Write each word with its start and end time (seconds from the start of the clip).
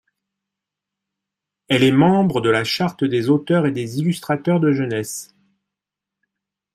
Elle 1.67 1.83
est 1.83 1.91
membre 1.91 2.41
de 2.41 2.49
la 2.49 2.63
charte 2.63 3.03
des 3.03 3.29
auteurs 3.29 3.67
et 3.67 3.71
des 3.71 3.99
illustrateurs 3.99 4.59
de 4.59 4.71
jeunesse. 4.71 5.35